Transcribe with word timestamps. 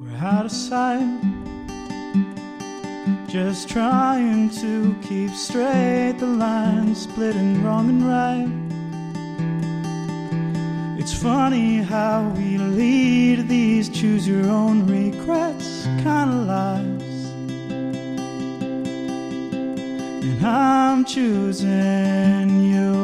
We're 0.00 0.16
out 0.16 0.46
of 0.46 0.50
sight, 0.50 1.20
just 3.28 3.68
trying 3.68 4.50
to 4.50 4.96
keep 5.06 5.30
straight 5.30 6.16
the 6.18 6.26
line, 6.26 6.96
splitting 6.96 7.62
wrong 7.62 7.88
and 7.88 8.04
right. 8.04 8.48
It's 10.98 11.14
funny 11.14 11.76
how 11.76 12.28
we 12.36 12.58
lead 12.58 13.46
these 13.48 13.88
choose 13.88 14.26
your 14.26 14.46
own 14.46 14.84
regrets 14.86 15.84
kind 16.02 16.30
of 16.30 16.46
lives. 16.46 17.30
And 20.24 20.44
I'm 20.44 21.04
choosing 21.04 22.64
you. 22.64 23.03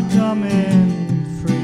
not 0.00 0.10
coming 0.10 1.24
free. 1.40 1.54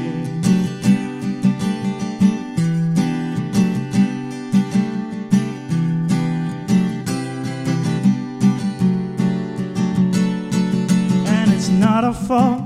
and 11.27 11.51
it's 11.51 11.67
not 11.67 12.05
our 12.05 12.13
fault. 12.13 12.61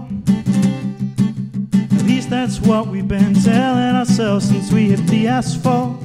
At 1.93 2.03
least 2.03 2.29
that's 2.29 2.61
what 2.61 2.87
we've 2.87 3.07
been 3.07 3.33
telling 3.33 3.95
ourselves 3.95 4.47
since 4.47 4.71
we 4.71 4.89
hit 4.89 5.07
the 5.07 5.27
asphalt. 5.27 5.99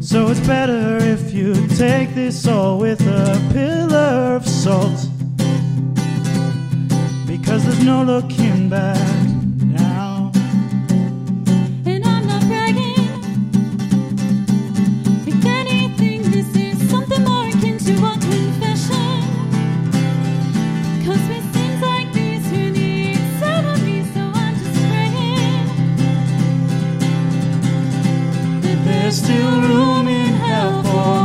So 0.00 0.28
it's 0.28 0.40
better 0.46 0.96
if 0.96 1.34
you 1.34 1.52
take 1.76 2.14
this 2.14 2.46
all 2.46 2.78
with 2.78 3.02
a 3.02 3.38
pillar 3.52 4.34
of 4.36 4.48
salt. 4.48 5.07
No 7.88 8.02
looking 8.02 8.68
back 8.68 8.98
now. 9.64 10.30
And 11.86 12.04
I'm 12.04 12.26
not 12.26 12.42
bragging. 12.42 13.08
If 15.26 15.42
anything, 15.46 16.20
this 16.30 16.54
is 16.54 16.90
something 16.90 17.24
more 17.24 17.46
akin 17.48 17.78
to 17.78 17.94
a 18.12 18.12
confession. 18.20 19.22
Cause 21.06 21.24
with 21.30 21.46
things 21.54 21.80
like 21.80 22.12
these, 22.12 22.44
who 22.50 22.70
needs 22.72 23.42
enemies? 23.42 24.12
So 24.12 24.20
I'm 24.20 24.54
just 24.62 24.80
praying 24.90 25.66
that 28.60 28.78
There's 28.84 29.16
still 29.22 29.60
room 29.62 30.08
in 30.08 30.34
hell 30.34 30.82
for 30.82 31.24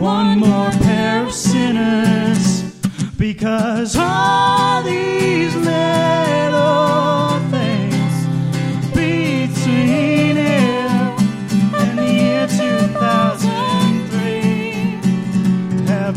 one 0.00 0.38
more 0.38 0.71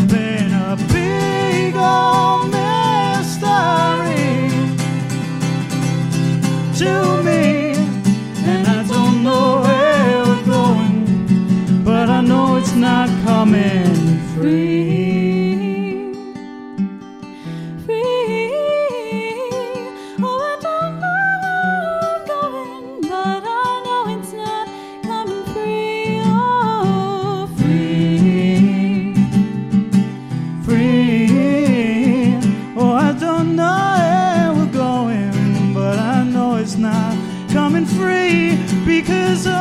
been 0.07 0.51
a 0.53 0.75
big 0.93 1.75
old 1.75 2.51
mystery 2.51 3.55
to 6.79 7.23
me. 7.23 7.75
And 8.51 8.67
I 8.67 8.83
don't 8.87 9.23
know 9.23 9.61
where 9.61 10.23
we're 10.25 10.45
going 10.45 10.95
but 11.85 12.09
I 12.09 12.21
know 12.21 12.55
it's 12.57 12.75
not 12.75 13.07
coming 13.23 14.04
coming 37.55 37.85
free 37.85 38.57
because 38.85 39.47
all 39.47 39.55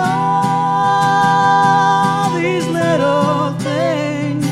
these 2.35 2.67
little 2.67 3.53
things 3.61 4.45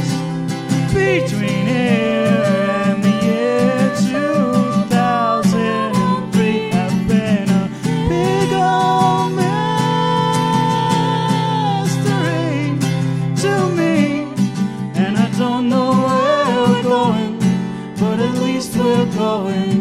between 0.94 1.66
here 1.66 2.44
and 2.86 3.02
the 3.02 3.10
year 3.26 3.92
2003 3.98 6.70
have 6.70 7.08
been 7.08 7.48
a 7.50 7.69
big 8.08 8.52
old 8.52 9.32
mystery 11.82 12.78
to 13.42 13.52
me, 13.75 14.31
and 14.94 15.19
I 15.19 15.26
don't 15.36 15.69
know 15.69 15.91
where 16.06 16.62
we're 16.69 16.84
going, 16.84 17.41
but 17.98 18.20
at 18.20 18.34
least 18.34 18.76
we're 18.76 19.06
going. 19.16 19.71